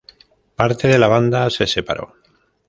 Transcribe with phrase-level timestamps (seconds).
[0.55, 2.15] Parte de la banda se separó.